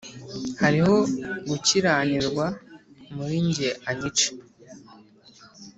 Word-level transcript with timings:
hariho 0.61 0.95
gukiranirwa 1.49 2.45
muri 3.13 3.37
jye 3.53 3.69
anyice. 3.89 4.27